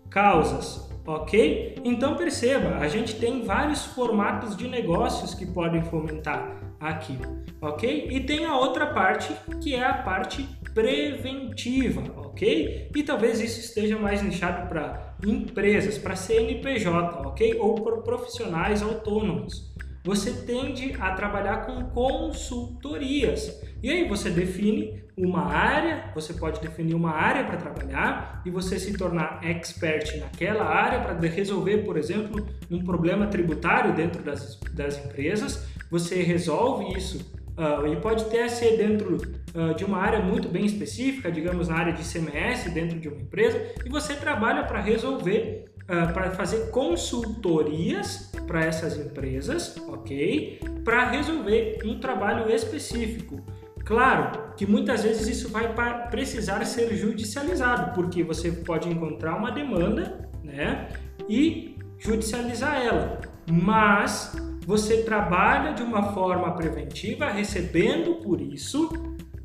causas 0.09 0.92
ok? 1.05 1.75
Então 1.83 2.15
perceba, 2.15 2.77
a 2.77 2.87
gente 2.87 3.15
tem 3.15 3.43
vários 3.43 3.85
formatos 3.85 4.55
de 4.55 4.67
negócios 4.67 5.33
que 5.33 5.45
podem 5.45 5.83
fomentar 5.83 6.57
aqui, 6.79 7.17
ok? 7.61 8.07
E 8.11 8.19
tem 8.21 8.45
a 8.45 8.57
outra 8.57 8.87
parte 8.87 9.33
que 9.61 9.75
é 9.75 9.83
a 9.83 9.93
parte 9.93 10.47
preventiva, 10.73 12.03
ok? 12.17 12.89
E 12.95 13.03
talvez 13.03 13.39
isso 13.41 13.59
esteja 13.59 13.97
mais 13.97 14.21
nichado 14.21 14.67
para 14.67 15.15
empresas, 15.25 15.97
para 15.97 16.15
CNPJ, 16.15 17.27
ok? 17.27 17.57
Ou 17.59 17.75
para 17.75 17.97
profissionais 17.97 18.81
autônomos 18.81 19.73
você 20.03 20.33
tende 20.45 20.93
a 20.99 21.13
trabalhar 21.13 21.65
com 21.65 21.81
consultorias. 21.85 23.61
E 23.81 23.89
aí 23.89 24.07
você 24.07 24.29
define 24.29 25.01
uma 25.15 25.45
área, 25.45 26.05
você 26.13 26.33
pode 26.33 26.59
definir 26.59 26.95
uma 26.95 27.11
área 27.11 27.43
para 27.43 27.57
trabalhar 27.57 28.41
e 28.45 28.49
você 28.49 28.79
se 28.79 28.93
tornar 28.97 29.39
expert 29.43 30.17
naquela 30.19 30.65
área 30.65 30.99
para 30.99 31.13
resolver, 31.27 31.79
por 31.79 31.97
exemplo, 31.97 32.47
um 32.69 32.83
problema 32.83 33.27
tributário 33.27 33.93
dentro 33.93 34.23
das, 34.23 34.59
das 34.73 35.03
empresas. 35.05 35.67
Você 35.91 36.23
resolve 36.23 36.97
isso 36.97 37.31
uh, 37.57 37.85
e 37.85 37.95
pode 37.97 38.23
até 38.23 38.47
ser 38.47 38.77
dentro 38.77 39.17
uh, 39.53 39.75
de 39.75 39.85
uma 39.85 39.99
área 39.99 40.19
muito 40.19 40.49
bem 40.49 40.65
específica, 40.65 41.31
digamos 41.31 41.67
na 41.67 41.75
área 41.75 41.93
de 41.93 42.03
CMS 42.03 42.71
dentro 42.73 42.99
de 42.99 43.07
uma 43.07 43.21
empresa, 43.21 43.61
e 43.85 43.89
você 43.89 44.15
trabalha 44.15 44.63
para 44.63 44.81
resolver 44.81 45.69
Uh, 45.83 46.13
para 46.13 46.31
fazer 46.31 46.69
consultorias 46.69 48.31
para 48.47 48.63
essas 48.63 48.97
empresas, 48.97 49.75
ok? 49.85 50.61
Para 50.85 51.09
resolver 51.09 51.79
um 51.83 51.99
trabalho 51.99 52.49
específico. 52.49 53.43
Claro 53.83 54.53
que 54.55 54.65
muitas 54.65 55.03
vezes 55.03 55.27
isso 55.27 55.49
vai 55.49 55.73
precisar 56.09 56.63
ser 56.65 56.95
judicializado, 56.95 57.93
porque 57.93 58.23
você 58.23 58.51
pode 58.51 58.87
encontrar 58.87 59.35
uma 59.35 59.51
demanda, 59.51 60.29
né? 60.43 60.89
E 61.27 61.75
judicializar 61.99 62.81
ela. 62.81 63.21
Mas 63.51 64.35
você 64.65 65.03
trabalha 65.03 65.73
de 65.73 65.83
uma 65.83 66.13
forma 66.13 66.51
preventiva, 66.55 67.27
recebendo 67.27 68.15
por 68.15 68.39
isso 68.39 68.89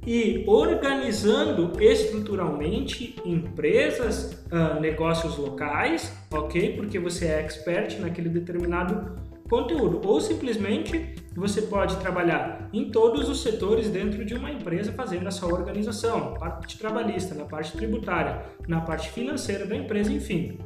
e 0.07 0.45
organizando 0.47 1.73
estruturalmente 1.83 3.17
empresas, 3.25 4.45
uh, 4.53 4.81
negócios 4.81 5.37
locais, 5.37 6.17
ok? 6.31 6.77
Porque 6.77 6.99
você 6.99 7.27
é 7.27 7.41
expert 7.41 7.99
naquele 7.99 8.29
determinado 8.29 9.17
conteúdo. 9.49 10.01
Ou 10.07 10.21
simplesmente 10.21 11.15
você 11.35 11.63
pode 11.63 11.97
trabalhar 11.97 12.69
em 12.73 12.91
todos 12.91 13.29
os 13.29 13.43
setores 13.43 13.89
dentro 13.89 14.25
de 14.25 14.35
uma 14.35 14.51
empresa 14.51 14.93
fazendo 14.93 15.29
essa 15.29 15.47
organização, 15.47 16.33
na 16.33 16.39
parte 16.39 16.79
trabalhista, 16.79 17.35
na 17.35 17.45
parte 17.45 17.77
tributária, 17.77 18.43
na 18.67 18.81
parte 18.81 19.11
financeira 19.11 19.67
da 19.67 19.77
empresa, 19.77 20.13
enfim. 20.13 20.59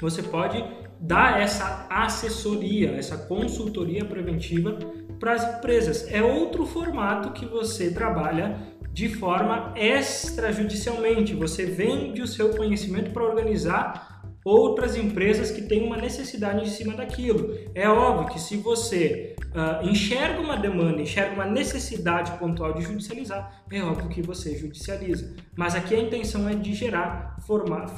Você 0.00 0.22
pode 0.22 0.64
dar 1.00 1.40
essa 1.40 1.86
assessoria, 1.90 2.92
essa 2.92 3.16
consultoria 3.16 4.04
preventiva 4.04 4.78
para 5.18 5.32
as 5.32 5.56
empresas. 5.56 6.10
É 6.10 6.22
outro 6.22 6.64
formato 6.66 7.32
que 7.32 7.46
você 7.46 7.90
trabalha 7.90 8.58
de 8.92 9.08
forma 9.10 9.74
extrajudicialmente. 9.76 11.34
Você 11.34 11.66
vende 11.66 12.22
o 12.22 12.26
seu 12.26 12.50
conhecimento 12.56 13.10
para 13.10 13.22
organizar 13.22 14.15
outras 14.46 14.96
empresas 14.96 15.50
que 15.50 15.62
têm 15.62 15.82
uma 15.82 15.96
necessidade 15.96 16.62
em 16.62 16.70
cima 16.70 16.94
daquilo. 16.94 17.58
É 17.74 17.88
óbvio 17.88 18.28
que 18.28 18.40
se 18.40 18.56
você 18.56 19.34
uh, 19.40 19.84
enxerga 19.84 20.40
uma 20.40 20.56
demanda, 20.56 21.02
enxerga 21.02 21.34
uma 21.34 21.46
necessidade 21.46 22.30
pontual 22.38 22.72
de 22.72 22.82
judicializar, 22.82 23.64
é 23.72 23.82
óbvio 23.82 24.08
que 24.08 24.22
você 24.22 24.56
judicializa. 24.56 25.34
Mas 25.56 25.74
aqui 25.74 25.96
a 25.96 26.00
intenção 26.00 26.48
é 26.48 26.54
de 26.54 26.72
gerar 26.74 27.36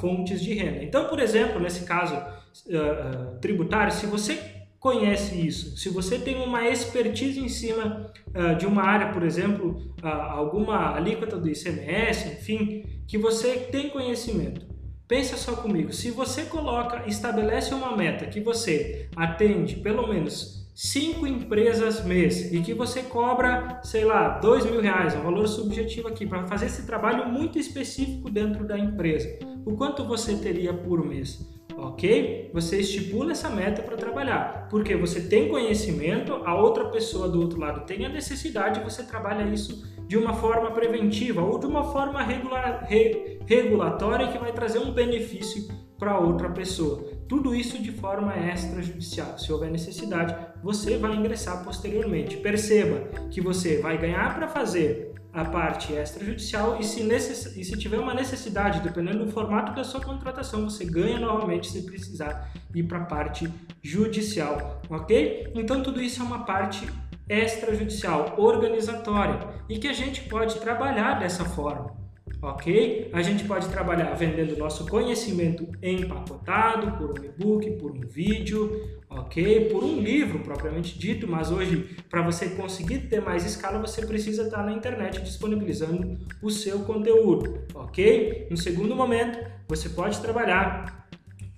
fontes 0.01 0.41
de 0.41 0.55
renda. 0.55 0.83
Então, 0.83 1.07
por 1.07 1.19
exemplo, 1.19 1.59
nesse 1.59 1.85
caso 1.85 2.15
uh, 2.15 3.35
uh, 3.35 3.39
tributário, 3.39 3.93
se 3.93 4.07
você 4.07 4.39
conhece 4.79 5.35
isso. 5.35 5.77
Se 5.77 5.89
você 5.89 6.17
tem 6.17 6.41
uma 6.41 6.67
expertise 6.67 7.39
em 7.39 7.49
cima 7.49 8.11
uh, 8.29 8.55
de 8.57 8.65
uma 8.65 8.81
área, 8.81 9.11
por 9.11 9.23
exemplo, 9.23 9.93
uh, 10.01 10.07
alguma 10.07 10.95
alíquota 10.95 11.37
do 11.37 11.49
ICMS, 11.49 12.29
enfim, 12.29 12.85
que 13.05 13.17
você 13.17 13.55
tem 13.71 13.89
conhecimento. 13.89 14.68
Pensa 15.09 15.37
só 15.37 15.55
comigo, 15.55 15.91
se 15.91 16.11
você 16.11 16.43
coloca, 16.43 17.01
estabelece 17.07 17.73
uma 17.73 17.97
meta 17.97 18.27
que 18.27 18.39
você 18.39 19.09
atende 19.15 19.77
pelo 19.77 20.07
menos 20.07 20.69
cinco 20.75 21.25
empresas 21.25 22.05
mês 22.05 22.53
e 22.53 22.61
que 22.61 22.75
você 22.75 23.01
cobra, 23.01 23.81
sei 23.81 24.05
lá, 24.05 24.37
dois 24.37 24.63
mil 24.69 24.79
reais, 24.79 25.15
um 25.15 25.23
valor 25.23 25.47
subjetivo 25.47 26.09
aqui, 26.09 26.27
para 26.27 26.45
fazer 26.45 26.67
esse 26.67 26.85
trabalho 26.85 27.27
muito 27.27 27.57
específico 27.57 28.29
dentro 28.29 28.67
da 28.67 28.77
empresa, 28.77 29.27
o 29.65 29.75
quanto 29.75 30.05
você 30.05 30.35
teria 30.35 30.75
por 30.75 31.03
mês? 31.03 31.39
Ok? 31.81 32.51
Você 32.53 32.79
estipula 32.79 33.31
essa 33.31 33.49
meta 33.49 33.81
para 33.81 33.97
trabalhar, 33.97 34.67
porque 34.69 34.95
você 34.95 35.21
tem 35.21 35.49
conhecimento, 35.49 36.33
a 36.45 36.55
outra 36.55 36.85
pessoa 36.89 37.27
do 37.27 37.39
outro 37.39 37.59
lado 37.59 37.85
tem 37.85 38.05
a 38.05 38.09
necessidade, 38.09 38.83
você 38.83 39.03
trabalha 39.03 39.43
isso 39.51 39.87
de 40.07 40.17
uma 40.17 40.33
forma 40.33 40.71
preventiva 40.71 41.41
ou 41.41 41.59
de 41.59 41.67
uma 41.67 41.83
forma 41.83 42.21
regular, 42.23 42.85
re, 42.87 43.39
regulatória 43.45 44.27
que 44.27 44.37
vai 44.37 44.51
trazer 44.51 44.79
um 44.79 44.91
benefício 44.91 45.67
para 45.99 46.17
outra 46.17 46.49
pessoa. 46.49 47.03
Tudo 47.27 47.53
isso 47.53 47.79
de 47.79 47.91
forma 47.91 48.33
extrajudicial. 48.51 49.37
Se 49.37 49.51
houver 49.51 49.69
necessidade, 49.69 50.35
você 50.63 50.97
vai 50.97 51.13
ingressar 51.13 51.63
posteriormente. 51.63 52.37
Perceba 52.37 53.01
que 53.29 53.41
você 53.41 53.79
vai 53.79 53.97
ganhar 53.97 54.33
para 54.33 54.47
fazer 54.47 55.08
a 55.33 55.45
parte 55.45 55.93
extrajudicial 55.93 56.79
e 56.79 56.83
se, 56.83 57.03
necess... 57.03 57.55
e 57.55 57.63
se 57.63 57.77
tiver 57.77 57.99
uma 57.99 58.13
necessidade, 58.13 58.81
dependendo 58.81 59.25
do 59.25 59.31
formato 59.31 59.73
da 59.73 59.83
sua 59.83 60.01
contratação, 60.01 60.69
você 60.69 60.85
ganha 60.85 61.19
novamente 61.19 61.69
se 61.69 61.83
precisar 61.83 62.51
ir 62.73 62.83
para 62.83 62.99
a 62.99 63.05
parte 63.05 63.51
judicial, 63.81 64.81
ok? 64.89 65.51
Então 65.55 65.83
tudo 65.83 66.01
isso 66.01 66.21
é 66.21 66.25
uma 66.25 66.45
parte 66.45 66.87
extrajudicial, 67.27 68.35
organizatória 68.37 69.47
e 69.69 69.77
que 69.77 69.87
a 69.87 69.93
gente 69.93 70.21
pode 70.21 70.59
trabalhar 70.59 71.19
dessa 71.19 71.45
forma 71.45 71.98
ok? 72.41 73.09
A 73.13 73.21
gente 73.21 73.43
pode 73.45 73.67
trabalhar 73.69 74.13
vendendo 74.13 74.57
nosso 74.57 74.85
conhecimento 74.87 75.67
empacotado 75.81 76.97
por 76.97 77.19
um 77.19 77.23
e-book, 77.23 77.71
por 77.71 77.91
um 77.91 78.01
vídeo, 78.01 78.99
ok? 79.09 79.69
Por 79.69 79.83
um 79.83 79.99
livro 79.99 80.39
propriamente 80.39 80.97
dito, 80.97 81.27
mas 81.27 81.51
hoje, 81.51 81.97
para 82.09 82.21
você 82.21 82.49
conseguir 82.49 83.09
ter 83.09 83.21
mais 83.21 83.45
escala, 83.45 83.79
você 83.79 84.05
precisa 84.05 84.43
estar 84.43 84.63
na 84.63 84.71
internet 84.71 85.21
disponibilizando 85.21 86.17
o 86.41 86.49
seu 86.49 86.79
conteúdo, 86.79 87.59
ok? 87.73 88.47
No 88.49 88.57
segundo 88.57 88.95
momento, 88.95 89.39
você 89.67 89.89
pode 89.89 90.19
trabalhar 90.19 91.07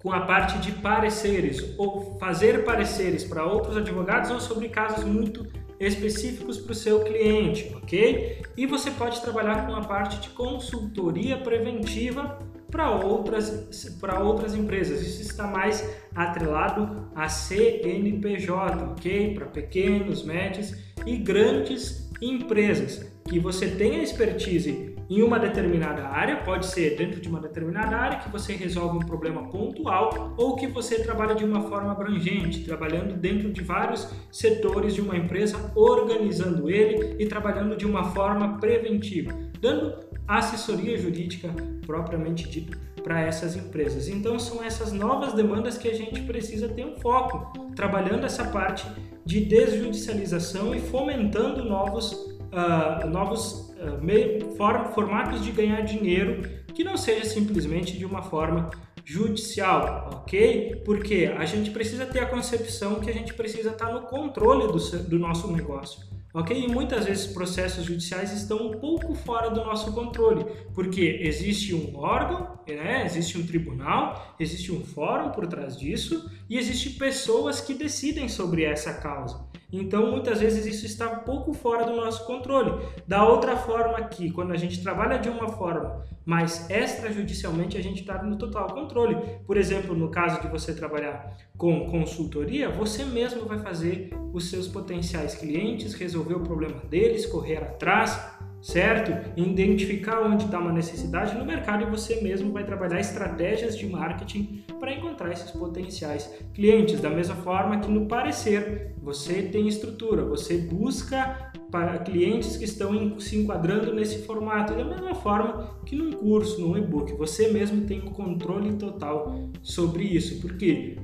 com 0.02 0.12
a 0.12 0.22
parte 0.22 0.58
de 0.58 0.72
pareceres 0.72 1.76
ou 1.78 2.18
fazer 2.20 2.66
pareceres 2.66 3.24
para 3.24 3.46
outros 3.46 3.78
advogados 3.78 4.32
ou 4.32 4.40
sobre 4.40 4.68
casos 4.68 5.04
muito 5.04 5.46
específicos 5.88 6.58
para 6.58 6.72
o 6.72 6.76
seu 6.76 7.04
cliente, 7.04 7.74
ok? 7.76 8.42
E 8.56 8.66
você 8.66 8.92
pode 8.92 9.20
trabalhar 9.22 9.66
com 9.66 9.76
a 9.76 9.82
parte 9.82 10.20
de 10.20 10.30
consultoria 10.30 11.38
preventiva 11.38 12.40
para 12.70 12.92
outras, 12.92 13.98
para 14.00 14.24
outras 14.24 14.56
empresas. 14.56 15.02
Isso 15.02 15.22
está 15.22 15.48
mais 15.48 15.88
atrelado 16.16 17.10
a 17.16 17.28
CNPJ, 17.28 18.84
ok? 18.92 19.34
Para 19.34 19.46
pequenos, 19.48 20.24
médios 20.24 20.74
e 21.06 21.18
grandes 21.18 22.10
empresas 22.22 23.12
que 23.28 23.40
você 23.40 23.68
tenha 23.68 24.04
expertise 24.04 24.91
em 25.12 25.22
uma 25.22 25.38
determinada 25.38 26.08
área, 26.08 26.38
pode 26.38 26.68
ser 26.68 26.96
dentro 26.96 27.20
de 27.20 27.28
uma 27.28 27.42
determinada 27.42 27.98
área 27.98 28.20
que 28.20 28.30
você 28.30 28.54
resolve 28.54 28.96
um 28.96 29.06
problema 29.06 29.50
pontual 29.50 30.34
ou 30.38 30.56
que 30.56 30.68
você 30.68 31.04
trabalha 31.04 31.36
de 31.36 31.44
uma 31.44 31.64
forma 31.64 31.92
abrangente, 31.92 32.64
trabalhando 32.64 33.14
dentro 33.18 33.52
de 33.52 33.62
vários 33.62 34.10
setores 34.32 34.96
de 34.96 35.02
uma 35.02 35.18
empresa, 35.18 35.70
organizando 35.76 36.70
ele 36.70 37.18
e 37.20 37.26
trabalhando 37.26 37.76
de 37.76 37.86
uma 37.86 38.06
forma 38.06 38.58
preventiva, 38.58 39.34
dando 39.60 40.00
assessoria 40.26 40.98
jurídica 40.98 41.50
propriamente 41.86 42.48
dita 42.50 42.78
para 43.04 43.20
essas 43.20 43.58
empresas. 43.58 44.08
Então 44.08 44.40
são 44.40 44.64
essas 44.64 44.94
novas 44.94 45.34
demandas 45.34 45.78
que 45.78 45.90
a 45.90 45.94
gente 45.94 46.22
precisa 46.22 46.70
ter 46.70 46.86
um 46.86 46.96
foco, 47.02 47.52
trabalhando 47.76 48.26
essa 48.26 48.46
parte 48.46 48.88
de 49.26 49.44
desjudicialização 49.44 50.74
e 50.74 50.80
fomentando 50.80 51.66
novos, 51.66 52.14
uh, 52.14 53.06
novos 53.10 53.71
uh, 53.82 54.56
form, 54.56 54.94
formatos 54.94 55.44
de 55.44 55.52
ganhar 55.52 55.82
dinheiro 55.82 56.42
que 56.74 56.84
não 56.84 56.96
seja 56.96 57.26
simplesmente 57.26 57.98
de 57.98 58.06
uma 58.06 58.22
forma 58.22 58.70
judicial, 59.04 60.10
ok? 60.14 60.82
Porque 60.86 61.34
a 61.38 61.46
gente 61.46 61.72
precisa 61.72 62.06
ter 62.06 62.20
a 62.20 62.28
concepção 62.28 63.00
que 63.00 63.10
a 63.10 63.14
gente 63.14 63.34
precisa 63.34 63.72
estar 63.72 63.92
no 63.92 64.02
controle 64.04 64.68
do, 64.68 64.80
do 65.10 65.20
nosso 65.20 65.52
negócio. 65.52 66.12
Ok? 66.34 66.58
E 66.58 66.68
muitas 66.70 67.06
vezes 67.06 67.28
processos 67.28 67.84
judiciais 67.84 68.32
estão 68.32 68.68
um 68.68 68.80
pouco 68.80 69.14
fora 69.14 69.50
do 69.50 69.66
nosso 69.66 69.92
controle, 69.92 70.46
porque 70.74 71.20
existe 71.22 71.76
um 71.76 71.98
órgão, 71.98 72.58
né? 72.66 73.06
existe 73.06 73.38
um 73.38 73.46
tribunal, 73.46 74.34
existe 74.40 74.72
um 74.72 74.82
fórum 74.82 75.32
por 75.32 75.46
trás 75.46 75.78
disso 75.78 76.32
e 76.50 76.58
existe 76.58 76.92
pessoas 76.92 77.60
que 77.60 77.74
decidem 77.74 78.30
sobre 78.30 78.64
essa 78.64 78.94
causa. 78.94 79.51
Então, 79.72 80.12
muitas 80.12 80.40
vezes 80.40 80.66
isso 80.66 80.86
está 80.86 81.10
um 81.10 81.20
pouco 81.20 81.54
fora 81.54 81.86
do 81.86 81.96
nosso 81.96 82.26
controle. 82.26 82.86
Da 83.08 83.28
outra 83.28 83.56
forma 83.56 84.02
que, 84.04 84.32
quando 84.32 84.52
a 84.52 84.58
gente 84.58 84.82
trabalha 84.84 85.18
de 85.18 85.30
uma 85.30 85.48
forma 85.48 86.04
mais 86.26 86.70
extrajudicialmente, 86.70 87.78
a 87.78 87.82
gente 87.82 88.02
está 88.02 88.22
no 88.22 88.38
total 88.38 88.68
controle. 88.74 89.16
Por 89.46 89.58
exemplo, 89.58 89.96
no 89.96 90.10
caso 90.10 90.42
de 90.42 90.48
você 90.48 90.74
trabalhar 90.74 91.38
com 91.58 91.90
consultoria, 91.90 92.70
você 92.70 93.06
mesmo 93.06 93.46
vai 93.46 93.60
fazer 93.60 94.10
os 94.34 94.50
seus 94.50 94.68
potenciais 94.68 95.36
clientes, 95.36 95.94
resolver 95.94 96.36
o 96.36 96.42
problema 96.42 96.80
deles, 96.90 97.26
correr 97.26 97.58
atrás, 97.58 98.20
certo? 98.62 99.12
Identificar 99.36 100.22
onde 100.22 100.46
está 100.46 100.60
uma 100.60 100.72
necessidade 100.72 101.36
no 101.36 101.46
mercado 101.46 101.84
e 101.84 101.90
você 101.90 102.22
mesmo 102.22 102.52
vai 102.52 102.64
trabalhar 102.64 103.00
estratégias 103.00 103.78
de 103.78 103.88
marketing 103.88 104.64
para 104.82 104.94
encontrar 104.94 105.32
esses 105.32 105.52
potenciais 105.52 106.28
clientes. 106.56 107.00
Da 107.00 107.12
mesma 107.12 107.36
forma 107.36 107.80
que 107.80 107.90
no 107.90 108.08
parecer 108.08 108.96
você 109.02 109.44
tem 109.44 109.68
estrutura, 109.68 110.26
você 110.26 110.58
busca 110.58 111.52
para 111.72 112.00
clientes 112.00 112.58
que 112.58 112.66
estão 112.66 113.20
se 113.20 113.38
enquadrando 113.38 113.94
nesse 113.94 114.24
formato. 114.24 114.74
Da 114.74 114.84
mesma 114.84 115.14
forma 115.14 115.80
que 115.86 115.96
num 115.96 116.12
curso, 116.12 116.60
num 116.60 116.76
e-book, 116.76 117.14
você 117.14 117.50
mesmo 117.50 117.86
tem 117.86 118.00
o 118.00 118.12
controle 118.12 118.74
total 118.74 119.36
sobre 119.62 120.04
isso, 120.04 120.42
porque 120.42 120.98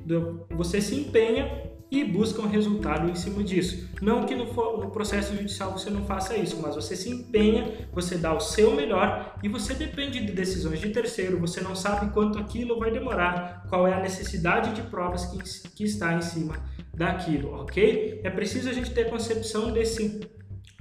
você 0.50 0.82
se 0.82 0.96
empenha 0.96 1.67
e 1.90 2.04
busca 2.04 2.42
um 2.42 2.48
resultado 2.48 3.10
em 3.10 3.16
cima 3.16 3.44
disso. 3.44 3.90
Não 4.02 4.26
que 4.26 4.36
no, 4.36 4.46
no, 4.46 4.92
processo 4.92 5.36
judicial 5.36 5.72
você 5.72 5.90
não 5.90 6.06
faça 6.06 6.36
isso, 6.36 6.60
mas 6.62 6.76
você 6.76 6.96
se 6.96 7.10
empenha, 7.10 7.88
você 7.94 8.18
dá 8.18 8.34
o 8.34 8.40
seu 8.40 8.76
melhor 8.76 9.38
e 9.42 9.48
você 9.48 9.74
depende 9.74 10.20
de 10.20 10.34
decisões 10.34 10.80
de 10.80 10.90
terceiro, 10.90 11.40
você 11.40 11.62
não 11.62 11.76
sabe 11.76 12.12
quanto 12.12 12.38
aquilo 12.38 12.78
vai 12.78 12.92
demorar, 12.92 13.66
qual 13.70 13.88
é 13.88 13.94
a 13.94 14.00
necessidade 14.00 14.74
de 14.74 14.82
provas 14.90 15.26
que, 15.26 15.70
que 15.70 15.84
está 15.84 16.14
em 16.14 16.22
cima 16.22 16.56
daquilo, 16.94 17.54
ok? 17.54 18.22
É 18.24 18.30
preciso 18.30 18.70
a 18.70 18.74
gente 18.74 18.92
ter 18.92 19.10
concepção 19.10 19.72
desse 19.72 20.20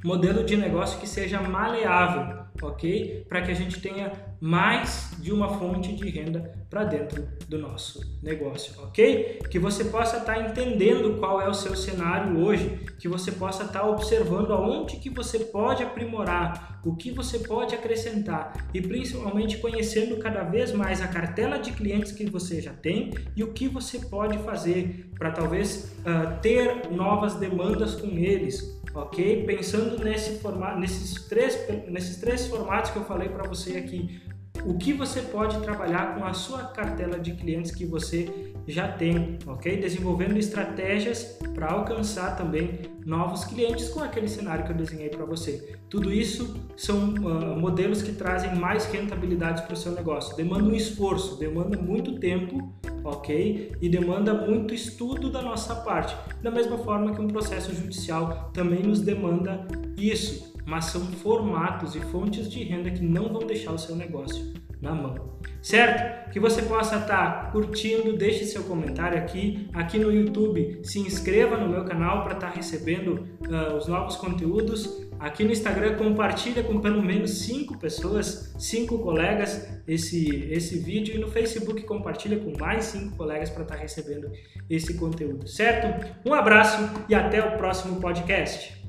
modelo 0.04 0.44
de 0.44 0.56
negócio 0.56 0.98
que 0.98 1.08
seja 1.08 1.40
maleável, 1.40 2.44
ok? 2.62 3.24
Para 3.28 3.42
que 3.42 3.50
a 3.50 3.54
gente 3.54 3.80
tenha 3.80 4.12
mais 4.40 5.12
de 5.18 5.32
uma 5.32 5.48
fonte 5.48 5.94
de 5.94 6.08
renda 6.08 6.52
para 6.68 6.84
dentro 6.84 7.26
do 7.48 7.58
nosso 7.58 8.00
negócio, 8.22 8.74
ok? 8.82 9.40
Que 9.50 9.58
você 9.58 9.84
possa 9.84 10.18
estar 10.18 10.34
tá 10.34 10.40
entendendo 10.40 11.18
qual 11.18 11.40
é 11.40 11.48
o 11.48 11.54
seu 11.54 11.76
cenário 11.76 12.38
hoje, 12.38 12.80
que 12.98 13.08
você 13.08 13.32
possa 13.32 13.64
estar 13.64 13.80
tá 13.80 13.88
observando 13.88 14.52
aonde 14.52 14.96
que 14.96 15.10
você 15.10 15.38
pode 15.38 15.82
aprimorar, 15.82 16.80
o 16.84 16.94
que 16.94 17.10
você 17.10 17.40
pode 17.40 17.74
acrescentar 17.74 18.68
e 18.72 18.80
principalmente 18.80 19.58
conhecendo 19.58 20.18
cada 20.18 20.44
vez 20.44 20.72
mais 20.72 21.00
a 21.00 21.08
cartela 21.08 21.58
de 21.58 21.72
clientes 21.72 22.12
que 22.12 22.28
você 22.30 22.60
já 22.60 22.72
tem 22.72 23.12
e 23.34 23.42
o 23.42 23.52
que 23.52 23.68
você 23.68 23.98
pode 23.98 24.38
fazer 24.38 25.10
para 25.18 25.30
talvez 25.30 25.96
uh, 26.00 26.40
ter 26.40 26.90
novas 26.90 27.34
demandas 27.34 27.94
com 27.94 28.06
eles, 28.06 28.80
ok? 28.94 29.44
Pensando 29.44 30.02
nesse 30.02 30.38
formato, 30.38 30.78
nesses 30.78 31.26
três, 31.26 31.58
nesses 31.88 32.18
três 32.18 32.46
formatos 32.46 32.90
que 32.90 32.98
eu 32.98 33.04
falei 33.04 33.28
para 33.28 33.48
você 33.48 33.78
aqui, 33.78 34.20
o 34.66 34.76
que 34.76 34.92
você 34.92 35.22
pode 35.22 35.60
trabalhar 35.60 36.16
com 36.16 36.24
a 36.24 36.34
sua 36.34 36.64
cartela 36.64 37.20
de 37.20 37.32
clientes 37.32 37.70
que 37.70 37.86
você 37.86 38.52
já 38.66 38.88
tem, 38.88 39.38
ok? 39.46 39.76
Desenvolvendo 39.76 40.36
estratégias 40.36 41.38
para 41.54 41.70
alcançar 41.70 42.36
também 42.36 42.80
novos 43.04 43.44
clientes 43.44 43.88
com 43.88 44.00
aquele 44.00 44.28
cenário 44.28 44.64
que 44.64 44.72
eu 44.72 44.76
desenhei 44.76 45.08
para 45.08 45.24
você. 45.24 45.76
Tudo 45.88 46.12
isso 46.12 46.56
são 46.76 47.14
uh, 47.14 47.56
modelos 47.56 48.02
que 48.02 48.10
trazem 48.12 48.56
mais 48.56 48.86
rentabilidade 48.86 49.62
para 49.62 49.74
o 49.74 49.76
seu 49.76 49.92
negócio. 49.92 50.36
Demanda 50.36 50.64
um 50.64 50.74
esforço, 50.74 51.38
demanda 51.38 51.80
muito 51.80 52.18
tempo, 52.18 52.74
ok? 53.04 53.72
E 53.80 53.88
demanda 53.88 54.34
muito 54.34 54.74
estudo 54.74 55.30
da 55.30 55.42
nossa 55.42 55.76
parte. 55.76 56.16
Da 56.42 56.50
mesma 56.50 56.76
forma 56.78 57.14
que 57.14 57.20
um 57.20 57.28
processo 57.28 57.72
judicial 57.72 58.50
também 58.52 58.82
nos 58.82 59.00
demanda 59.00 59.64
isso 59.96 60.55
mas 60.66 60.86
são 60.86 61.00
formatos 61.00 61.94
e 61.94 62.00
fontes 62.00 62.50
de 62.50 62.64
renda 62.64 62.90
que 62.90 63.02
não 63.02 63.32
vão 63.32 63.46
deixar 63.46 63.72
o 63.72 63.78
seu 63.78 63.94
negócio 63.94 64.52
na 64.80 64.94
mão. 64.94 65.36
Certo? 65.62 66.30
Que 66.30 66.38
você 66.38 66.62
possa 66.62 66.96
estar 66.96 67.06
tá 67.06 67.50
curtindo, 67.50 68.16
deixe 68.16 68.44
seu 68.44 68.64
comentário 68.64 69.18
aqui, 69.18 69.68
aqui 69.72 69.98
no 69.98 70.12
YouTube, 70.12 70.80
se 70.82 70.98
inscreva 71.00 71.56
no 71.56 71.68
meu 71.68 71.84
canal 71.84 72.22
para 72.24 72.34
estar 72.34 72.48
tá 72.50 72.54
recebendo 72.54 73.26
uh, 73.48 73.76
os 73.76 73.86
novos 73.86 74.16
conteúdos. 74.16 75.06
Aqui 75.18 75.44
no 75.44 75.50
Instagram 75.50 75.96
compartilha 75.96 76.62
com 76.62 76.78
pelo 76.78 77.02
menos 77.02 77.38
cinco 77.38 77.78
pessoas, 77.78 78.54
cinco 78.58 78.98
colegas 78.98 79.80
esse, 79.88 80.46
esse 80.50 80.78
vídeo 80.78 81.14
e 81.14 81.18
no 81.18 81.28
Facebook 81.28 81.82
compartilha 81.84 82.38
com 82.38 82.52
mais 82.60 82.84
cinco 82.84 83.16
colegas 83.16 83.48
para 83.48 83.62
estar 83.62 83.76
tá 83.76 83.80
recebendo 83.80 84.30
esse 84.68 84.94
conteúdo, 84.94 85.48
certo? 85.48 86.06
Um 86.24 86.34
abraço 86.34 86.78
e 87.08 87.14
até 87.14 87.42
o 87.42 87.56
próximo 87.56 87.98
podcast. 87.98 88.85